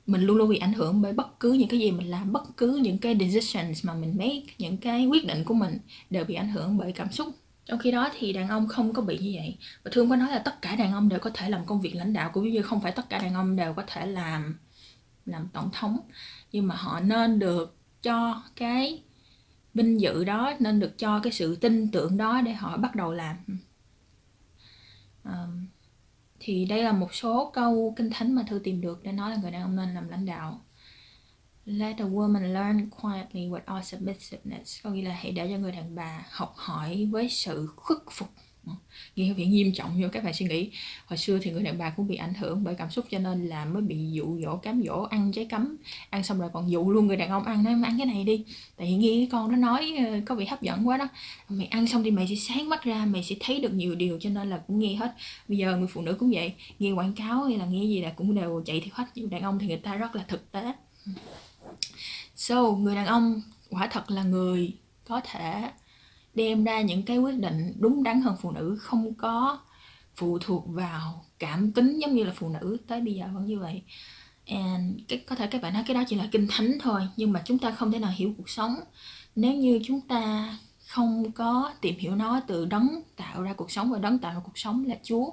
mình 0.07 0.23
luôn 0.23 0.37
luôn 0.37 0.49
bị 0.49 0.59
ảnh 0.59 0.73
hưởng 0.73 1.03
bởi 1.03 1.13
bất 1.13 1.41
cứ 1.41 1.53
những 1.53 1.69
cái 1.69 1.81
gì 1.81 1.91
mình 1.91 2.11
làm 2.11 2.33
bất 2.33 2.57
cứ 2.57 2.77
những 2.83 2.99
cái 2.99 3.19
decisions 3.19 3.87
mà 3.87 3.95
mình 3.95 4.17
make 4.19 4.55
những 4.59 4.77
cái 4.77 5.07
quyết 5.07 5.27
định 5.27 5.45
của 5.45 5.55
mình 5.55 5.79
đều 6.11 6.25
bị 6.25 6.35
ảnh 6.35 6.49
hưởng 6.49 6.79
bởi 6.79 6.93
cảm 6.93 7.13
xúc. 7.13 7.29
Trong 7.65 7.79
khi 7.79 7.91
đó 7.91 8.11
thì 8.19 8.33
đàn 8.33 8.49
ông 8.49 8.69
không 8.69 8.93
có 8.93 9.03
bị 9.03 9.19
như 9.19 9.33
vậy. 9.35 9.59
Và 9.85 9.91
thương 9.95 10.11
có 10.11 10.17
nói 10.17 10.31
là 10.31 10.39
tất 10.39 10.63
cả 10.63 10.77
đàn 10.77 10.93
ông 10.93 11.09
đều 11.09 11.19
có 11.19 11.31
thể 11.35 11.51
làm 11.51 11.67
công 11.67 11.81
việc 11.81 11.95
lãnh 11.95 12.13
đạo 12.13 12.31
cũng 12.33 12.49
như 12.49 12.63
không 12.63 12.81
phải 12.81 12.93
tất 12.93 13.09
cả 13.11 13.19
đàn 13.19 13.35
ông 13.35 13.57
đều 13.57 13.75
có 13.75 13.83
thể 13.87 14.07
làm 14.07 14.59
làm 15.27 15.49
tổng 15.53 15.71
thống. 15.73 15.99
Nhưng 16.53 16.67
mà 16.67 16.75
họ 16.75 17.01
nên 17.01 17.39
được 17.39 17.77
cho 18.03 18.43
cái 18.57 19.03
vinh 19.75 20.01
dự 20.01 20.25
đó 20.25 20.53
nên 20.59 20.81
được 20.81 20.99
cho 20.99 21.21
cái 21.21 21.33
sự 21.33 21.57
tin 21.57 21.91
tưởng 21.91 22.17
đó 22.17 22.41
để 22.41 22.53
họ 22.53 22.77
bắt 22.77 22.95
đầu 22.95 23.13
làm. 23.13 23.37
Um, 25.25 25.67
thì 26.47 26.65
đây 26.65 26.83
là 26.83 26.93
một 26.93 27.15
số 27.15 27.51
câu 27.55 27.95
kinh 27.97 28.11
thánh 28.11 28.35
mà 28.35 28.43
thư 28.49 28.59
tìm 28.59 28.81
được 28.81 29.03
để 29.03 29.13
nói 29.13 29.31
là 29.31 29.37
người 29.37 29.51
đàn 29.51 29.63
ông 29.63 29.77
nên 29.77 29.95
làm 29.95 30.09
lãnh 30.09 30.27
đạo. 30.27 30.61
Let 31.65 31.99
a 31.99 32.05
woman 32.05 32.53
learn 32.53 32.91
quietly 32.91 33.49
with 33.49 33.61
all 33.65 33.83
submissiveness. 33.83 34.85
Có 34.85 34.91
nghĩa 34.91 35.03
là 35.03 35.15
hãy 35.15 35.33
để 35.33 35.49
cho 35.51 35.59
người 35.59 35.73
đàn 35.73 35.95
bà 35.95 36.27
học 36.31 36.53
hỏi 36.57 37.09
với 37.11 37.29
sự 37.29 37.69
khuất 37.77 37.99
phục 38.11 38.29
nghe 39.17 39.33
việc 39.33 39.45
nghiêm 39.45 39.73
trọng 39.73 39.91
nhưng 39.97 40.11
các 40.11 40.25
bạn 40.25 40.35
suy 40.35 40.47
nghĩ. 40.47 40.71
Hồi 41.07 41.19
xưa 41.19 41.39
thì 41.43 41.51
người 41.51 41.63
đàn 41.63 41.79
bà 41.79 41.91
cũng 41.91 42.09
bị 42.09 42.17
ảnh 42.17 42.35
hưởng 42.35 42.65
bởi 42.65 42.75
cảm 42.75 42.91
xúc 42.91 43.05
cho 43.11 43.19
nên 43.19 43.49
là 43.49 43.65
mới 43.65 43.83
bị 43.83 44.11
dụ 44.13 44.41
dỗ 44.43 44.57
cám 44.57 44.83
dỗ 44.87 45.03
ăn 45.03 45.33
trái 45.33 45.45
cấm. 45.45 45.77
Ăn 46.11 46.25
xong 46.25 46.41
rồi 46.41 46.51
còn 46.53 46.71
dụ 46.71 46.91
luôn 46.91 47.07
người 47.07 47.17
đàn 47.17 47.31
ông 47.31 47.45
ăn 47.45 47.65
nói 47.65 47.75
ăn 47.85 47.99
cái 47.99 48.07
này 48.07 48.25
đi. 48.25 48.45
Tại 48.77 48.93
nghe 48.93 49.09
cái 49.09 49.29
con 49.33 49.51
nó 49.51 49.57
nói 49.57 49.93
ờ, 49.99 50.21
có 50.27 50.35
vẻ 50.35 50.47
hấp 50.47 50.63
dẫn 50.63 50.89
quá 50.89 50.97
đó. 50.97 51.09
Mày 51.49 51.67
ăn 51.67 51.87
xong 51.87 52.03
thì 52.03 52.11
mày 52.11 52.29
sẽ 52.29 52.35
sáng 52.35 52.69
mắt 52.69 52.85
ra 52.85 53.07
mày 53.07 53.23
sẽ 53.23 53.35
thấy 53.41 53.61
được 53.61 53.73
nhiều 53.75 53.95
điều. 53.95 54.19
Cho 54.21 54.31
nên 54.31 54.51
là 54.51 54.59
cũng 54.67 54.79
nghe 54.79 54.95
hết. 54.95 55.15
Bây 55.49 55.59
giờ 55.59 55.77
người 55.77 55.89
phụ 55.89 56.01
nữ 56.01 56.17
cũng 56.19 56.31
vậy 56.35 56.53
nghe 56.79 56.93
quảng 56.93 57.13
cáo 57.13 57.45
hay 57.45 57.59
là 57.59 57.67
nghe 57.67 57.85
gì 57.85 58.01
là 58.01 58.11
cũng 58.11 58.35
đều 58.35 58.63
chạy 58.67 58.81
theo 58.81 58.91
hết. 58.93 59.05
Nhưng 59.15 59.31
đàn 59.31 59.43
ông 59.43 59.59
thì 59.59 59.67
người 59.67 59.77
ta 59.77 59.95
rất 59.95 60.17
là 60.17 60.25
thực 60.29 60.53
tế. 60.53 60.73
So 62.37 62.63
người 62.63 62.95
đàn 62.95 63.07
ông 63.07 63.43
quả 63.71 63.89
thật 63.93 64.11
là 64.11 64.23
người 64.23 64.73
có 65.05 65.21
thể 65.25 65.71
đem 66.37 66.65
ra 66.65 66.81
những 66.81 67.03
cái 67.03 67.19
quyết 67.19 67.39
định 67.39 67.73
đúng 67.79 68.03
đắn 68.03 68.23
hơn 68.23 68.37
phụ 68.43 68.51
nữ, 68.51 68.77
không 68.81 69.15
có 69.15 69.59
phụ 70.15 70.39
thuộc 70.39 70.65
vào 70.69 71.25
cảm 71.39 71.73
tính 71.73 71.99
giống 71.99 72.15
như 72.15 72.25
là 72.25 72.33
phụ 72.37 72.49
nữ. 72.49 72.77
Tới 72.87 73.01
bây 73.01 73.15
giờ 73.15 73.27
vẫn 73.35 73.47
như 73.47 73.59
vậy. 73.59 73.83
And 74.47 74.99
cái, 75.09 75.19
có 75.19 75.37
thể 75.37 75.47
các 75.47 75.63
bạn 75.63 75.75
nói 75.75 75.85
cái 75.87 75.95
đó 75.95 76.03
chỉ 76.09 76.17
là 76.17 76.29
kinh 76.33 76.47
thánh 76.51 76.73
thôi, 76.81 77.09
nhưng 77.17 77.33
mà 77.33 77.43
chúng 77.45 77.59
ta 77.59 77.71
không 77.71 77.93
thể 77.93 77.99
nào 77.99 78.13
hiểu 78.17 78.35
cuộc 78.37 78.49
sống. 78.49 78.75
Nếu 79.37 79.55
như 79.55 79.81
chúng 79.85 80.01
ta 80.01 80.55
không 80.87 81.33
có 81.33 81.73
tìm 81.81 81.99
hiểu 81.99 82.17
nó 82.17 82.41
từ 82.47 82.65
đấng 82.65 82.89
tạo 83.17 83.43
ra 83.43 83.53
cuộc 83.53 83.71
sống 83.71 83.93
và 83.93 83.99
đấng 83.99 84.19
tạo 84.19 84.35
ra 84.35 84.41
cuộc 84.45 84.59
sống 84.59 84.85
là 84.85 84.97
Chúa. 85.03 85.31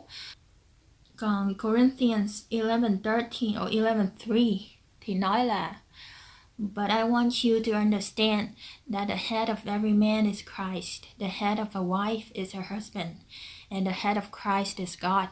Còn 1.16 1.54
Corinthians 1.58 2.46
11:13 2.50 3.66
or 3.66 3.74
11:3 3.74 4.60
thì 5.02 5.16
nói 5.16 5.46
là 5.46 5.82
But 6.58 6.90
I 6.90 7.04
want 7.04 7.44
you 7.44 7.60
to 7.64 7.72
understand 7.80 8.50
that 8.94 9.08
the 9.08 9.16
head 9.16 9.50
of 9.50 9.66
every 9.66 9.94
man 9.94 10.26
is 10.26 10.44
Christ, 10.44 11.04
the 11.20 11.28
head 11.28 11.58
of 11.58 11.68
a 11.74 11.82
wife 11.82 12.34
is 12.34 12.56
her 12.56 12.76
husband, 12.76 13.16
and 13.70 13.86
the 13.86 13.92
head 13.92 14.18
of 14.18 14.32
Christ 14.32 14.78
is 14.78 14.98
God. 15.02 15.28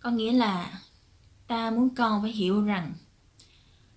Có 0.00 0.10
nghĩa 0.10 0.32
là 0.32 0.80
ta 1.46 1.70
muốn 1.70 1.94
con 1.94 2.22
phải 2.22 2.32
hiểu 2.32 2.64
rằng 2.64 2.94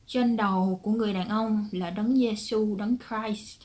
trên 0.07 0.37
đầu 0.37 0.79
của 0.83 0.91
người 0.91 1.13
đàn 1.13 1.29
ông 1.29 1.69
là 1.71 1.89
đấng 1.89 2.15
Giêsu, 2.15 2.75
đấng 2.75 2.97
Christ. 2.97 3.61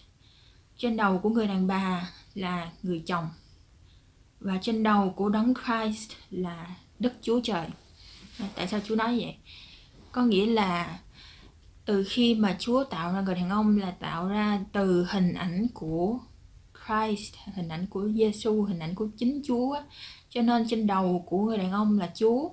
Trên 0.76 0.96
đầu 0.96 1.18
của 1.18 1.30
người 1.30 1.46
đàn 1.46 1.66
bà 1.66 2.10
là 2.34 2.70
người 2.82 3.02
chồng. 3.06 3.28
Và 4.40 4.58
trên 4.62 4.82
đầu 4.82 5.10
của 5.16 5.28
đấng 5.28 5.54
Christ 5.54 6.12
là 6.30 6.76
Đức 6.98 7.12
Chúa 7.22 7.40
Trời. 7.40 7.66
Tại 8.54 8.68
sao 8.68 8.80
Chúa 8.84 8.96
nói 8.96 9.20
vậy? 9.20 9.36
Có 10.12 10.22
nghĩa 10.22 10.46
là 10.46 10.98
từ 11.84 12.04
khi 12.08 12.34
mà 12.34 12.56
Chúa 12.58 12.84
tạo 12.84 13.12
ra 13.12 13.20
người 13.20 13.34
đàn 13.34 13.50
ông 13.50 13.78
là 13.78 13.90
tạo 13.90 14.28
ra 14.28 14.60
từ 14.72 15.06
hình 15.10 15.34
ảnh 15.34 15.66
của 15.74 16.18
Christ, 16.86 17.34
hình 17.54 17.68
ảnh 17.68 17.86
của 17.86 18.08
Giêsu, 18.08 18.62
hình 18.62 18.78
ảnh 18.78 18.94
của 18.94 19.08
chính 19.16 19.42
Chúa. 19.44 19.76
Cho 20.28 20.42
nên 20.42 20.68
trên 20.68 20.86
đầu 20.86 21.24
của 21.26 21.44
người 21.44 21.58
đàn 21.58 21.72
ông 21.72 21.98
là 21.98 22.10
Chúa. 22.14 22.50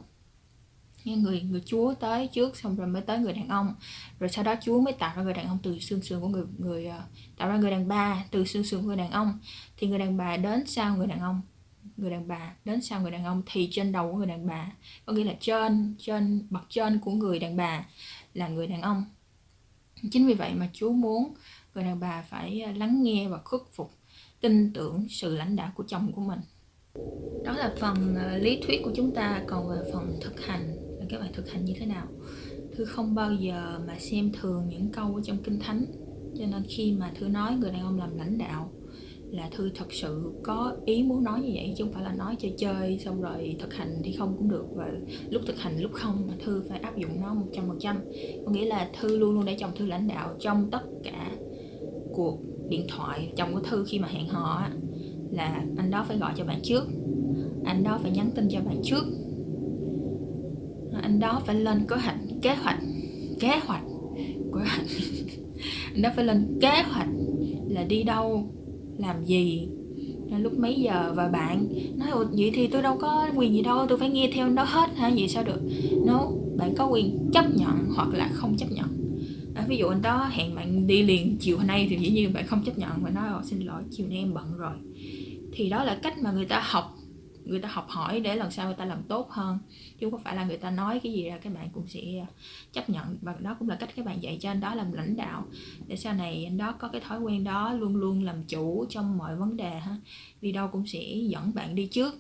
Nghe 1.04 1.16
người 1.16 1.42
người 1.42 1.62
Chúa 1.66 1.94
tới 1.94 2.28
trước 2.28 2.58
xong 2.58 2.76
rồi 2.76 2.88
mới 2.88 3.02
tới 3.02 3.20
người 3.20 3.34
đàn 3.34 3.48
ông. 3.48 3.76
Rồi 4.20 4.30
sau 4.30 4.44
đó 4.44 4.56
Chúa 4.62 4.82
mới 4.82 4.94
tạo 4.94 5.14
ra 5.16 5.24
người 5.24 5.34
đàn 5.34 5.48
ông 5.48 5.58
từ 5.64 5.80
xương 5.80 6.02
sườn 6.02 6.22
của 6.22 6.28
người 6.28 6.46
người 6.58 6.90
tạo 7.38 7.50
ra 7.50 7.58
người 7.58 7.72
đàn 7.72 7.88
bà 7.88 8.24
từ 8.32 8.46
xương 8.46 8.64
sườn 8.64 8.82
của 8.82 8.88
người 8.88 8.98
đàn 8.98 9.12
ông. 9.12 9.40
Thì 9.78 9.88
người 9.88 10.00
đàn 10.00 10.18
bà 10.18 10.38
đến 10.38 10.64
sau 10.68 10.98
người 10.98 11.08
đàn 11.08 11.20
ông 11.20 11.42
người 11.98 12.12
đàn 12.12 12.28
bà 12.28 12.54
đến 12.66 12.82
sau 12.82 13.02
người 13.02 13.12
đàn 13.12 13.26
ông 13.26 13.44
thì 13.46 13.70
trên 13.72 13.92
đầu 13.92 14.12
của 14.12 14.18
người 14.18 14.28
đàn 14.28 14.48
bà 14.48 14.72
có 15.06 15.14
nghĩa 15.14 15.24
là 15.24 15.34
trên 15.40 15.96
trên 16.00 16.48
bậc 16.50 16.64
trên 16.70 17.00
của 17.00 17.12
người 17.12 17.40
đàn 17.40 17.58
bà 17.58 17.86
là 18.34 18.48
người 18.48 18.68
đàn 18.68 18.82
ông 18.82 19.06
chính 20.12 20.28
vì 20.28 20.34
vậy 20.34 20.54
mà 20.54 20.70
chúa 20.74 20.92
muốn 20.92 21.34
người 21.76 21.84
đàn 21.84 22.00
bà 22.00 22.22
phải 22.30 22.62
à, 22.62 22.72
lắng 22.72 23.04
nghe 23.04 23.28
và 23.28 23.38
khuất 23.46 23.62
phục 23.72 23.92
tin 24.42 24.74
tưởng 24.74 25.08
sự 25.10 25.36
lãnh 25.36 25.56
đạo 25.56 25.72
của 25.76 25.84
chồng 25.88 26.12
của 26.16 26.22
mình. 26.22 26.40
Đó 27.44 27.58
là 27.58 27.74
phần 27.80 28.16
à, 28.16 28.38
lý 28.38 28.62
thuyết 28.68 28.82
của 28.84 28.92
chúng 28.96 29.16
ta. 29.16 29.44
Còn 29.48 29.70
về 29.70 29.92
phần 29.94 30.20
thực 30.22 30.46
hành 30.46 30.76
là 31.00 31.06
các 31.10 31.20
bạn 31.20 31.34
thực 31.34 31.52
hành 31.52 31.66
như 31.66 31.74
thế 31.80 31.86
nào? 31.86 32.08
Thư 32.76 32.86
không 32.86 33.16
bao 33.16 33.34
giờ 33.34 33.80
mà 33.88 34.00
xem 34.00 34.32
thường 34.42 34.70
những 34.70 34.90
câu 34.92 35.16
ở 35.16 35.22
trong 35.24 35.38
kinh 35.44 35.60
thánh. 35.60 35.86
Cho 36.40 36.46
nên 36.46 36.64
khi 36.70 36.92
mà 36.92 37.12
thư 37.20 37.28
nói 37.28 37.56
người 37.56 37.72
đàn 37.72 37.82
ông 37.82 38.00
làm 38.00 38.18
lãnh 38.18 38.38
đạo 38.38 38.72
là 39.32 39.50
thư 39.52 39.70
thật 39.76 39.94
sự 39.94 40.32
có 40.44 40.76
ý 40.86 41.04
muốn 41.04 41.24
nói 41.24 41.42
như 41.42 41.50
vậy, 41.54 41.74
chứ 41.78 41.84
không 41.84 41.94
phải 41.94 42.04
là 42.04 42.14
nói 42.14 42.36
chơi 42.40 42.54
chơi, 42.58 43.00
xong 43.00 43.22
rồi 43.22 43.56
thực 43.60 43.74
hành 43.74 44.02
thì 44.04 44.12
không 44.12 44.36
cũng 44.38 44.50
được. 44.50 44.66
Và 44.76 44.92
lúc 45.30 45.42
thực 45.48 45.58
hành, 45.58 45.82
lúc 45.82 45.92
không 45.94 46.28
mà 46.28 46.34
thư 46.46 46.64
phải 46.70 46.80
áp 46.80 46.98
dụng 46.98 47.22
nó 47.22 47.34
một 47.34 47.46
trăm 47.54 47.68
phần 47.68 47.80
trăm. 47.80 48.00
Có 48.46 48.52
nghĩa 48.52 48.66
là 48.66 48.90
thư 49.00 49.18
luôn 49.18 49.34
luôn 49.34 49.46
để 49.46 49.56
chồng 49.60 49.72
thư 49.76 49.86
lãnh 49.86 50.08
đạo 50.08 50.36
trong 50.40 50.72
tất 50.72 50.82
cả 51.04 51.32
cuộc 52.14 52.40
điện 52.70 52.86
thoại 52.90 53.34
chồng 53.38 53.54
của 53.54 53.60
thư 53.60 53.86
khi 53.88 54.00
mà 54.00 54.08
hẹn 54.08 54.28
hò 54.28 54.68
là 55.32 55.66
anh 55.78 55.92
đó 55.92 56.06
phải 56.08 56.18
gọi 56.18 56.34
cho 56.38 56.46
bạn 56.46 56.60
trước, 56.64 56.84
anh 57.66 57.84
đó 57.84 58.00
phải 58.02 58.12
nhắn 58.12 58.32
tin 58.36 58.48
cho 58.50 58.60
bạn 58.60 58.82
trước, 58.84 59.04
anh 61.02 61.20
đó 61.20 61.42
phải 61.46 61.56
lên 61.56 61.86
kế 61.88 61.96
hoạch 61.96 62.18
kế 62.42 62.56
hoạch 62.56 62.80
kế 63.40 63.60
hoạch 63.66 63.84
kế 64.54 64.60
hoạch. 64.60 64.86
Anh 65.94 66.02
đó 66.02 66.10
phải 66.16 66.26
lên 66.26 66.60
kế 66.62 66.84
hoạch 66.92 67.08
là 67.70 67.84
đi 67.84 68.04
đâu 68.04 68.50
làm 69.02 69.26
gì? 69.26 69.68
Lúc 70.40 70.54
mấy 70.58 70.76
giờ? 70.76 71.14
Và 71.16 71.28
bạn 71.28 71.68
nói 71.96 72.10
vậy 72.32 72.52
thì 72.54 72.68
tôi 72.68 72.82
đâu 72.82 72.98
có 73.02 73.28
quyền 73.36 73.54
gì 73.54 73.62
đâu 73.62 73.86
tôi 73.90 73.98
phải 73.98 74.10
nghe 74.10 74.30
theo 74.34 74.50
nó 74.50 74.64
hết 74.64 74.90
hả? 74.96 75.12
Vậy 75.16 75.28
sao 75.28 75.44
được? 75.44 75.62
No 76.06 76.28
bạn 76.58 76.76
có 76.76 76.88
quyền 76.88 77.30
chấp 77.34 77.46
nhận 77.56 77.86
hoặc 77.96 78.10
là 78.14 78.30
không 78.34 78.58
chấp 78.58 78.72
nhận. 78.72 78.86
À, 79.56 79.66
ví 79.68 79.78
dụ 79.78 79.88
anh 79.88 80.02
đó 80.02 80.30
hẹn 80.32 80.56
bạn 80.56 80.88
đi 80.88 81.04
liền 81.04 81.38
chiều 81.40 81.58
hôm 81.58 81.68
nay 81.68 81.88
thì 81.90 81.98
dĩ 81.98 82.10
nhiên 82.10 82.34
bạn 82.34 82.48
không 82.48 82.64
chấp 82.66 82.78
nhận 82.78 82.92
và 83.02 83.10
nói 83.10 83.28
ờ, 83.28 83.42
xin 83.44 83.60
lỗi 83.60 83.84
chiều 83.92 84.08
nay 84.08 84.18
em 84.18 84.34
bận 84.34 84.58
rồi. 84.58 84.74
Thì 85.52 85.70
đó 85.70 85.84
là 85.84 86.00
cách 86.04 86.22
mà 86.22 86.32
người 86.32 86.46
ta 86.46 86.62
học 86.64 86.98
người 87.52 87.62
ta 87.62 87.70
học 87.72 87.86
hỏi 87.90 88.20
để 88.20 88.36
lần 88.36 88.52
sau 88.52 88.66
người 88.66 88.76
ta 88.76 88.86
làm 88.86 89.04
tốt 89.04 89.32
hơn. 89.32 89.60
Chứ 90.00 90.10
không 90.12 90.24
phải 90.24 90.36
là 90.36 90.46
người 90.46 90.58
ta 90.58 90.72
nói 90.72 91.00
cái 91.00 91.12
gì 91.12 91.24
ra 91.24 91.38
các 91.38 91.54
bạn 91.54 91.70
cũng 91.74 91.88
sẽ 91.88 92.00
ờ, 92.20 92.26
chấp 92.72 92.90
nhận. 92.90 93.18
Và 93.22 93.36
đó 93.40 93.56
cũng 93.60 93.70
là 93.70 93.76
cách 93.76 93.90
các 93.96 94.06
bạn 94.06 94.24
dạy 94.24 94.38
cho 94.42 94.52
anh 94.52 94.60
đó 94.60 94.76
làm 94.76 94.92
lãnh 94.92 95.16
đạo. 95.16 95.46
Để 95.88 95.96
sau 95.96 96.14
này 96.14 96.46
anh 96.46 96.58
đó 96.58 96.72
có 96.72 96.88
cái 96.88 97.02
thói 97.02 97.20
quen 97.20 97.44
đó 97.44 97.74
luôn 97.74 97.96
luôn 97.96 98.24
làm 98.24 98.44
chủ 98.44 98.86
trong 98.90 99.18
mọi 99.18 99.36
vấn 99.36 99.58
đề 99.58 99.70
ha. 99.70 99.96
Đi 100.42 100.52
đâu 100.52 100.68
cũng 100.68 100.88
sẽ 100.88 101.00
dẫn 101.04 101.54
bạn 101.54 101.76
đi 101.76 101.88
trước 101.88 102.16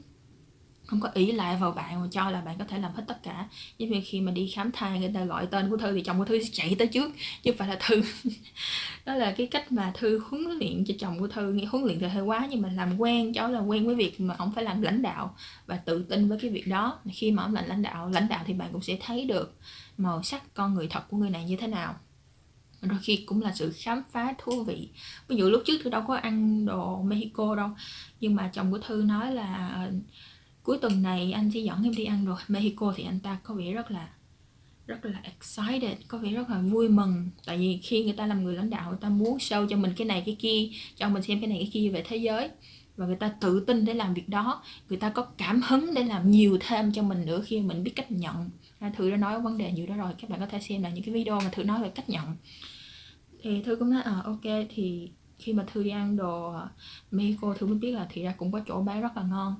không 0.92 1.00
có 1.00 1.10
ý 1.14 1.32
lại 1.32 1.58
vào 1.58 1.72
bạn 1.72 2.02
mà 2.02 2.08
cho 2.12 2.30
là 2.30 2.42
bạn 2.42 2.56
có 2.60 2.66
thể 2.66 2.80
làm 2.80 2.94
hết 2.94 3.04
tất 3.08 3.24
cả. 3.24 3.48
Giống 3.78 3.90
như 3.90 4.02
khi 4.06 4.22
mà 4.22 4.32
đi 4.32 4.48
khám 4.48 4.72
thai, 4.72 5.00
người 5.00 5.12
ta 5.14 5.26
gọi 5.26 5.48
tên 5.48 5.70
của 5.70 5.78
thư 5.78 5.94
thì 5.94 6.02
chồng 6.02 6.20
của 6.20 6.26
thư 6.26 6.44
sẽ 6.44 6.50
chạy 6.54 6.76
tới 6.80 6.88
trước, 6.88 7.12
chứ 7.44 7.52
không 7.52 7.58
phải 7.58 7.68
là 7.68 7.78
thư. 7.80 8.02
Đó 9.06 9.16
là 9.16 9.32
cái 9.38 9.48
cách 9.48 9.72
mà 9.72 9.92
thư 9.96 10.20
huấn 10.20 10.44
luyện 10.60 10.86
cho 10.86 10.94
chồng 11.00 11.20
của 11.20 11.28
thư. 11.28 11.54
Nghe 11.54 11.66
huấn 11.66 11.84
luyện 11.84 12.00
thì 12.00 12.08
hơi 12.08 12.24
quá, 12.24 12.48
nhưng 12.52 12.62
mà 12.62 12.70
làm 12.70 12.98
quen 12.98 13.34
cháu 13.34 13.52
là 13.52 13.60
quen 13.60 13.86
với 13.86 13.96
việc 13.96 14.22
mà 14.22 14.36
ông 14.38 14.52
phải 14.52 14.64
làm 14.64 14.82
lãnh 14.82 15.02
đạo 15.02 15.36
và 15.66 15.78
tự 15.78 16.04
tin 16.04 16.30
với 16.30 16.38
cái 16.42 16.52
việc 16.52 16.68
đó. 16.68 17.00
Khi 17.14 17.32
mà 17.32 17.44
ông 17.44 17.54
làm 17.54 17.66
lãnh 17.68 17.82
đạo 17.82 18.10
lãnh 18.10 18.28
đạo 18.30 18.44
thì 18.48 18.54
bạn 18.54 18.70
cũng 18.72 18.82
sẽ 18.82 18.98
thấy 19.02 19.26
được 19.26 19.58
màu 19.98 20.24
sắc 20.24 20.54
con 20.54 20.74
người 20.74 20.88
thật 20.88 21.04
của 21.10 21.18
người 21.18 21.30
này 21.30 21.46
như 21.46 21.56
thế 21.56 21.68
nào. 21.68 21.96
Đôi 22.82 23.00
khi 23.02 23.24
cũng 23.26 23.42
là 23.42 23.52
sự 23.56 23.74
khám 23.78 24.04
phá 24.12 24.34
thú 24.38 24.63
vị. 24.63 24.89
Ví 25.27 25.36
dụ 25.36 25.50
lúc 25.50 25.62
trước 25.65 25.82
thư 25.84 25.89
đâu 25.89 26.04
có 26.08 26.15
ăn 26.15 26.65
đồ 26.65 27.01
Mexico 27.01 27.56
đâu, 27.56 27.70
nhưng 28.20 28.36
mà 28.36 28.50
chồng 28.54 28.72
của 28.72 28.80
thư 28.80 29.04
nói 29.08 29.34
là 29.34 29.89
cuối 30.63 30.77
tuần 30.82 31.01
này 31.01 31.32
anh 31.32 31.51
sẽ 31.51 31.60
dẫn 31.60 31.84
em 31.84 31.96
đi 31.96 32.06
ăn 32.06 32.25
rồi. 32.25 32.39
Mexico 32.48 32.94
thì 32.98 33.03
anh 33.03 33.20
ta 33.20 33.39
có 33.44 33.53
vẻ 33.53 33.72
rất 33.72 33.91
là 33.91 34.10
rất 34.88 35.06
là 35.06 35.22
excited, 35.24 35.98
có 36.08 36.18
vẻ 36.18 36.30
rất 36.30 36.50
là 36.50 36.62
vui 36.62 36.89
mừng. 36.89 37.30
Tại 37.46 37.58
vì 37.58 37.80
khi 37.84 38.03
người 38.03 38.13
ta 38.13 38.27
làm 38.27 38.44
người 38.44 38.56
lãnh 38.56 38.70
đạo, 38.70 38.89
người 38.89 39.00
ta 39.01 39.10
muốn 39.10 39.38
show 39.38 39.68
cho 39.68 39.77
mình 39.77 39.94
cái 39.98 40.08
này, 40.08 40.24
cái 40.25 40.36
kia, 40.39 40.70
cho 40.96 41.10
mình 41.10 41.24
xem 41.24 41.39
cái 41.39 41.50
này, 41.50 41.58
cái 41.58 41.70
kia 41.74 41.89
về 41.89 42.03
thế 42.08 42.18
giới. 42.18 42.50
Và 42.96 43.06
người 43.06 43.15
ta 43.15 43.30
tự 43.30 43.60
tin 43.60 43.86
để 43.86 43.94
làm 43.94 44.13
việc 44.13 44.30
đó. 44.30 44.63
Người 44.89 44.98
ta 44.98 45.10
có 45.10 45.24
cảm 45.24 45.62
hứng 45.68 45.94
để 45.94 46.03
làm 46.03 46.32
nhiều 46.32 46.58
thêm 46.62 46.91
cho 46.94 47.03
mình 47.03 47.25
nữa 47.25 47.41
khi 47.46 47.62
mình 47.62 47.84
biết 47.84 47.91
cách 47.96 48.12
nhận. 48.12 48.50
Thử 48.98 49.12
đã 49.12 49.18
nói 49.18 49.41
vấn 49.41 49.58
đề 49.58 49.72
nhiều 49.72 49.88
đó 49.88 49.96
rồi, 49.96 50.12
các 50.22 50.30
bạn 50.30 50.39
có 50.39 50.46
thể 50.46 50.60
xem 50.62 50.84
là 50.84 50.89
những 50.89 51.03
cái 51.03 51.13
video 51.13 51.39
mà 51.39 51.50
thử 51.50 51.63
nói 51.63 51.82
về 51.82 51.89
cách 51.89 52.10
nhận. 52.10 52.36
Thì 53.41 53.63
thư 53.63 53.75
cũng 53.75 53.89
nói 53.89 54.01
à 54.01 54.22
ok, 54.25 54.68
thì 54.70 55.12
khi 55.39 55.53
mà 55.53 55.63
thư 55.74 55.84
đi 55.84 55.89
ăn 55.89 56.15
đồ 56.15 56.53
ờ, 56.53 56.70
Mexico 57.12 57.53
thư 57.53 57.68
mới 57.68 57.75
biết 57.75 57.91
là 57.91 58.08
thì 58.10 58.24
ra 58.24 58.34
cũng 58.38 58.51
có 58.51 58.62
chỗ 58.68 58.82
bán 58.82 59.01
rất 59.01 59.18
là 59.18 59.24
ngon 59.24 59.56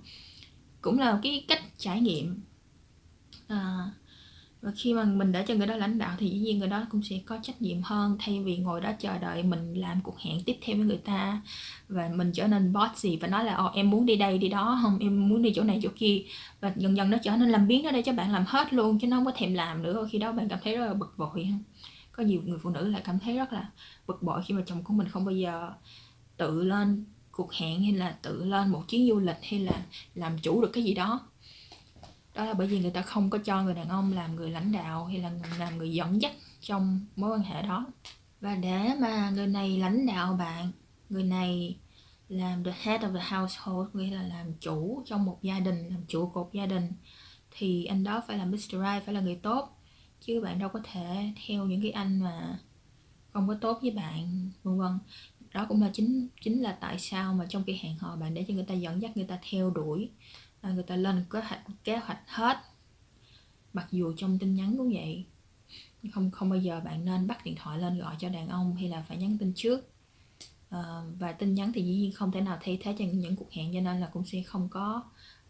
cũng 0.82 1.00
là 1.00 1.20
cái 1.24 1.46
cách 1.48 1.62
trải 1.78 2.02
nghiệm. 2.02 2.40
À, 3.48 3.92
và 4.62 4.72
khi 4.76 4.94
mà 4.94 5.04
mình 5.04 5.32
đã 5.32 5.44
cho 5.48 5.54
người 5.54 5.68
đó 5.68 5.76
lãnh 5.76 5.98
đạo 5.98 6.16
thì 6.20 6.30
dĩ 6.30 6.40
nhiên 6.40 6.60
người 6.60 6.68
đó 6.68 6.86
cũng 6.90 7.04
sẽ 7.04 7.20
có 7.26 7.38
trách 7.44 7.62
nhiệm 7.62 7.82
hơn. 7.82 8.18
Thay 8.20 8.40
vì 8.44 8.58
ngồi 8.58 8.82
đó 8.82 8.92
chờ 9.00 9.18
đợi 9.18 9.44
mình 9.44 9.74
làm 9.74 10.02
cuộc 10.02 10.20
hẹn 10.20 10.44
tiếp 10.46 10.58
theo 10.62 10.78
với 10.78 10.86
người 10.86 10.98
ta 10.98 11.42
và 11.90 12.10
mình 12.16 12.32
trở 12.34 12.48
nên 12.48 12.74
boss 12.74 12.96
gì 12.96 13.18
và 13.18 13.28
nói 13.28 13.46
là 13.46 13.56
Ồ, 13.56 13.72
em 13.74 13.90
muốn 13.90 14.06
đi 14.06 14.16
đây 14.16 14.38
đi 14.38 14.50
đó 14.50 14.80
không? 14.84 15.00
Em 15.00 15.30
muốn 15.30 15.42
đi 15.42 15.54
chỗ 15.56 15.64
này 15.64 15.80
chỗ 15.84 15.90
kia. 15.96 16.24
Và 16.60 16.74
dần 16.76 16.98
dần 16.98 17.10
nó 17.10 17.18
trở 17.24 17.38
nên 17.38 17.50
làm 17.50 17.68
biến 17.68 17.84
nó 17.84 17.92
để 17.92 18.02
cho 18.02 18.14
bạn 18.14 18.32
làm 18.32 18.46
hết 18.48 18.74
luôn 18.74 19.00
chứ 19.00 19.08
nó 19.08 19.18
không 19.18 19.26
có 19.26 19.32
thèm 19.36 19.54
làm 19.54 19.84
nữa. 19.84 20.08
Khi 20.12 20.18
đó 20.18 20.32
bạn 20.32 20.50
cảm 20.50 20.60
thấy 20.64 20.78
rất 20.78 20.86
là 20.86 20.94
bực 20.94 21.14
bội. 21.18 21.48
Có 22.12 22.24
nhiều 22.24 22.42
người 22.46 22.60
phụ 22.64 22.70
nữ 22.70 22.88
lại 22.88 23.02
cảm 23.06 23.20
thấy 23.20 23.38
rất 23.38 23.54
là 23.54 23.70
bực 24.08 24.24
bội 24.24 24.42
khi 24.46 24.54
mà 24.54 24.62
chồng 24.66 24.84
của 24.84 24.94
mình 24.94 25.08
không 25.08 25.26
bao 25.26 25.36
giờ 25.36 25.72
tự 26.38 26.64
lên 26.64 27.06
cuộc 27.42 27.54
hẹn 27.54 27.84
hay 27.84 27.92
là 27.92 28.18
tự 28.22 28.44
lên 28.44 28.70
một 28.70 28.84
chuyến 28.88 29.10
du 29.10 29.20
lịch 29.20 29.38
hay 29.44 29.60
là 29.60 29.86
làm 30.16 30.40
chủ 30.40 30.62
được 30.62 30.70
cái 30.74 30.84
gì 30.84 30.94
đó. 30.94 31.20
Đó 32.36 32.46
là 32.46 32.54
bởi 32.54 32.68
vì 32.68 32.80
người 32.80 32.92
ta 32.92 33.02
không 33.02 33.30
có 33.30 33.38
cho 33.38 33.64
người 33.64 33.74
đàn 33.74 33.90
ông 33.90 34.14
làm 34.14 34.36
người 34.36 34.50
lãnh 34.50 34.72
đạo 34.72 35.06
hay 35.06 35.18
là 35.18 35.32
làm 35.60 35.78
người 35.78 35.94
dẫn 35.94 36.22
dắt 36.22 36.32
trong 36.62 37.06
mối 37.16 37.32
quan 37.32 37.42
hệ 37.42 37.62
đó. 37.62 37.86
Và 38.42 38.56
để 38.56 38.96
mà 39.00 39.30
người 39.30 39.48
này 39.48 39.78
lãnh 39.78 40.06
đạo 40.06 40.34
bạn, 40.34 40.72
người 41.10 41.24
này 41.24 41.78
làm 42.30 42.64
the 42.64 42.74
head 42.82 43.02
of 43.02 43.16
the 43.16 43.36
household, 43.36 43.90
nghĩa 43.94 44.16
là 44.16 44.24
làm 44.24 44.54
chủ 44.54 45.04
trong 45.06 45.26
một 45.26 45.40
gia 45.42 45.60
đình, 45.60 45.88
làm 45.90 46.06
trụ 46.08 46.30
cột 46.30 46.50
gia 46.54 46.66
đình, 46.66 46.92
thì 47.52 47.86
anh 47.86 48.04
đó 48.04 48.24
phải 48.28 48.38
là 48.38 48.46
Mr. 48.46 48.58
Right, 48.58 49.06
phải 49.06 49.14
là 49.14 49.22
người 49.22 49.36
tốt. 49.36 49.78
Chứ 50.22 50.42
bạn 50.42 50.60
đâu 50.60 50.70
có 50.70 50.80
thể 50.84 51.34
theo 51.48 51.66
những 51.66 51.82
cái 51.82 51.92
anh 51.92 52.22
mà 52.22 52.60
không 53.34 53.48
có 53.48 53.56
tốt 53.62 53.80
với 53.82 53.92
bạn, 53.92 54.50
vân 54.64 54.78
vân 54.78 55.00
đó 55.54 55.66
cũng 55.70 55.82
là 55.82 55.90
chính 55.94 56.28
chính 56.42 56.62
là 56.62 56.72
tại 56.72 57.00
sao 57.00 57.34
mà 57.34 57.46
trong 57.50 57.64
khi 57.64 57.80
hẹn 57.82 57.98
hò 57.98 58.16
bạn 58.16 58.34
để 58.34 58.46
cho 58.48 58.54
người 58.54 58.64
ta 58.64 58.74
dẫn 58.74 59.02
dắt 59.02 59.18
người 59.18 59.26
ta 59.26 59.40
theo 59.50 59.70
đuổi 59.70 60.10
à, 60.62 60.72
người 60.72 60.84
ta 60.84 60.96
lên 60.96 61.26
kế 61.32 61.42
hoạch 61.42 61.62
kế 61.84 61.98
hoạch 61.98 62.20
hết. 62.28 62.58
Mặc 63.74 63.88
dù 63.92 64.14
trong 64.18 64.40
tin 64.40 64.56
nhắn 64.56 64.78
cũng 64.78 64.94
vậy. 64.94 65.26
Không 66.12 66.32
không 66.32 66.50
bao 66.50 66.60
giờ 66.60 66.80
bạn 66.80 67.06
nên 67.06 67.28
bắt 67.28 67.46
điện 67.46 67.56
thoại 67.56 67.80
lên 67.80 68.00
gọi 68.00 68.16
cho 68.20 68.30
đàn 68.30 68.50
ông 68.50 68.76
hay 68.76 68.90
là 68.90 69.06
phải 69.08 69.18
nhắn 69.18 69.38
tin 69.38 69.54
trước. 69.56 69.92
À, 70.70 71.02
và 71.20 71.32
tin 71.32 71.54
nhắn 71.54 71.72
thì 71.74 71.82
dĩ 71.82 71.96
nhiên 71.96 72.12
không 72.12 72.32
thể 72.32 72.42
nào 72.42 72.58
thay 72.62 72.78
thế 72.82 72.96
cho 73.00 73.06
những, 73.06 73.20
những 73.20 73.36
cuộc 73.36 73.52
hẹn 73.52 73.74
cho 73.74 73.82
nên 73.82 74.00
là 74.00 74.10
cũng 74.14 74.26
sẽ 74.26 74.44
không 74.44 74.70
có 74.70 75.04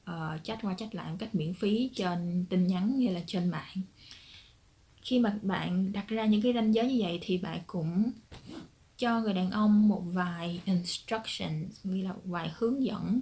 ờ, 0.04 0.34
uh, 0.36 0.44
chat 0.44 0.60
qua 0.62 0.74
chat 0.74 0.96
lại 0.96 1.12
một 1.12 1.18
cách 1.20 1.36
miễn 1.36 1.54
phí 1.54 1.92
trên 1.96 2.46
tin 2.50 2.68
nhắn 2.68 2.98
như 2.98 3.10
là 3.10 3.22
trên 3.28 3.50
mạng. 3.50 3.78
Khi 5.02 5.20
mà 5.20 5.40
bạn 5.42 5.92
đặt 5.92 6.08
ra 6.08 6.26
những 6.26 6.42
cái 6.42 6.54
ranh 6.54 6.74
giới 6.74 6.88
như 6.94 6.98
vậy 7.00 7.20
thì 7.22 7.38
bạn 7.38 7.60
cũng 7.68 8.12
cho 9.02 9.20
người 9.20 9.34
đàn 9.34 9.52
ông 9.52 9.88
một 9.88 10.04
vài 10.14 10.62
instructions 10.66 11.80
như 11.84 12.04
là 12.04 12.14
vài 12.24 12.52
hướng 12.56 12.84
dẫn 12.84 13.22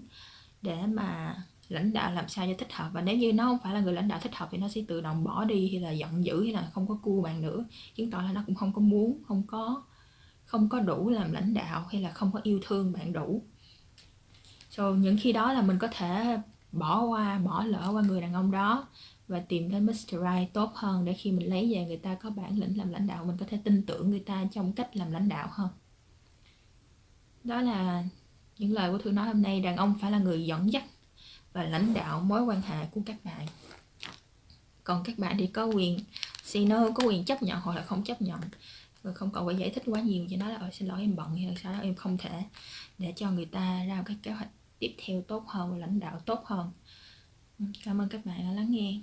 để 0.62 0.77
mà 0.88 1.36
lãnh 1.69 1.93
đạo 1.93 2.12
làm 2.12 2.29
sao 2.29 2.48
cho 2.48 2.53
thích 2.57 2.74
hợp. 2.74 2.89
Và 2.93 3.01
nếu 3.01 3.17
như 3.17 3.33
nó 3.33 3.45
không 3.45 3.57
phải 3.63 3.74
là 3.74 3.79
người 3.79 3.93
lãnh 3.93 4.07
đạo 4.07 4.19
thích 4.21 4.36
hợp 4.36 4.50
thì 4.51 4.57
nó 4.57 4.67
sẽ 4.67 4.81
tự 4.88 5.01
động 5.01 5.24
bỏ 5.24 5.45
đi 5.45 5.69
hay 5.71 5.81
là 5.81 5.91
giận 5.91 6.25
dữ 6.25 6.43
hay 6.43 6.53
là 6.53 6.69
không 6.74 6.88
có 6.88 7.00
cua 7.03 7.21
bạn 7.21 7.41
nữa. 7.41 7.65
Chứng 7.95 8.12
tỏ 8.12 8.21
là 8.21 8.31
nó 8.31 8.43
cũng 8.45 8.55
không 8.55 8.74
có 8.74 8.81
muốn, 8.81 9.24
không 9.27 9.43
có 9.48 9.83
không 10.45 10.69
có 10.69 10.79
đủ 10.79 11.09
làm 11.09 11.31
lãnh 11.31 11.53
đạo 11.53 11.86
hay 11.91 12.01
là 12.01 12.12
không 12.12 12.31
có 12.31 12.39
yêu 12.43 12.59
thương 12.67 12.91
bạn 12.91 13.13
đủ. 13.13 13.43
So, 14.69 14.83
những 14.83 15.17
khi 15.21 15.31
đó 15.31 15.53
là 15.53 15.62
mình 15.62 15.79
có 15.79 15.88
thể 15.91 16.38
bỏ 16.71 17.03
qua, 17.03 17.39
bỏ 17.39 17.63
lỡ 17.63 17.89
qua 17.93 18.01
người 18.01 18.21
đàn 18.21 18.33
ông 18.33 18.51
đó 18.51 18.88
và 19.29 19.39
tìm 19.39 19.71
đến 19.71 19.86
Mr. 19.86 19.93
Right 20.09 20.53
tốt 20.53 20.71
hơn 20.75 21.05
để 21.05 21.13
khi 21.13 21.31
mình 21.31 21.50
lấy 21.50 21.74
về 21.74 21.86
người 21.86 21.98
ta 21.98 22.15
có 22.15 22.29
bản 22.29 22.59
lĩnh 22.59 22.77
làm 22.77 22.91
lãnh 22.91 23.07
đạo 23.07 23.25
mình 23.25 23.38
có 23.38 23.45
thể 23.50 23.59
tin 23.63 23.86
tưởng 23.86 24.09
người 24.09 24.19
ta 24.19 24.45
trong 24.51 24.74
cách 24.74 24.95
làm 24.95 25.12
lãnh 25.12 25.29
đạo 25.29 25.48
hơn. 25.51 25.69
Đó 27.43 27.62
là 27.62 28.03
những 28.57 28.74
lời 28.74 28.91
của 28.91 28.98
thư 28.98 29.12
nói 29.12 29.27
hôm 29.27 29.41
nay. 29.41 29.62
Đàn 29.62 29.77
ông 29.77 29.95
phải 30.01 30.12
là 30.12 30.17
người 30.17 30.45
dẫn 30.45 30.74
dắt 30.74 30.83
và 31.53 31.63
lãnh 31.63 31.93
đạo 31.93 32.19
mối 32.19 32.43
quan 32.43 32.62
hệ 32.62 32.86
của 32.86 33.01
các 33.05 33.25
bạn. 33.25 33.48
Còn 34.83 35.03
các 35.03 35.19
bạn 35.19 35.36
thì 35.39 35.48
có 35.48 35.65
quyền 35.65 36.00
say 36.43 36.65
no 36.65 36.89
có 36.95 37.03
quyền 37.07 37.25
chấp 37.25 37.43
nhận 37.43 37.59
hoặc 37.62 37.75
là 37.75 37.81
không 37.81 38.03
chấp 38.03 38.21
nhận. 38.21 38.39
Rồi 39.03 39.13
không 39.13 39.31
cần 39.31 39.45
phải 39.45 39.55
giải 39.55 39.69
thích 39.69 39.83
quá 39.86 40.01
nhiều 40.01 40.27
cho 40.29 40.38
nó 40.38 40.50
là 40.50 40.55
ờ, 40.55 40.69
xin 40.71 40.88
lỗi 40.88 41.01
em 41.01 41.15
bận 41.15 41.36
hay 41.36 41.45
là 41.45 41.53
sao 41.63 41.74
đó 41.74 41.79
em 41.79 41.95
không 41.95 42.17
thể 42.17 42.43
để 42.98 43.13
cho 43.15 43.31
người 43.31 43.45
ta 43.45 43.86
ra 43.86 43.95
một 43.95 44.03
cái 44.05 44.17
kế 44.24 44.31
hoạch 44.31 44.50
tiếp 44.79 44.95
theo 45.05 45.21
tốt 45.21 45.48
hơn 45.48 45.71
và 45.71 45.77
lãnh 45.77 46.00
đạo 46.00 46.19
tốt 46.25 46.43
hơn. 46.45 46.71
Cảm 47.83 48.01
ơn 48.01 48.09
các 48.09 48.25
bạn 48.25 48.39
đã 48.39 48.51
lắng 48.51 48.71
nghe. 48.71 49.00